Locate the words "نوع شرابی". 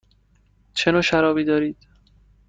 0.91-1.43